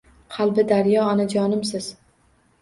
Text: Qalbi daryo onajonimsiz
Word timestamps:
Qalbi 0.37 0.63
daryo 0.71 1.03
onajonimsiz 1.09 1.91